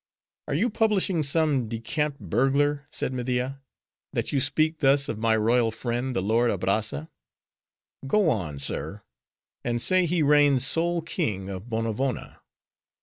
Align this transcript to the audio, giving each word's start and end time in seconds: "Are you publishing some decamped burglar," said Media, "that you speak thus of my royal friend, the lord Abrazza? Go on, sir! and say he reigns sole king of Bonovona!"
"Are 0.47 0.55
you 0.55 0.71
publishing 0.71 1.21
some 1.21 1.69
decamped 1.69 2.19
burglar," 2.19 2.87
said 2.89 3.13
Media, 3.13 3.61
"that 4.13 4.31
you 4.31 4.41
speak 4.41 4.79
thus 4.79 5.07
of 5.07 5.19
my 5.19 5.37
royal 5.37 5.69
friend, 5.69 6.15
the 6.15 6.23
lord 6.23 6.49
Abrazza? 6.49 7.07
Go 8.07 8.27
on, 8.31 8.57
sir! 8.57 9.03
and 9.63 9.79
say 9.79 10.07
he 10.07 10.23
reigns 10.23 10.65
sole 10.65 11.03
king 11.03 11.49
of 11.49 11.69
Bonovona!" 11.69 12.41